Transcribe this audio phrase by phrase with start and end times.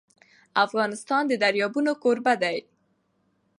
[0.65, 2.57] افغانستان د دریابونه کوربه دی.